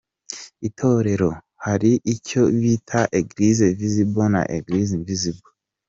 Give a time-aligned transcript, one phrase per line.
[0.67, 1.29] Itorero rero
[1.65, 5.49] hari icyo bita Eglise Visible na Eglise invisible.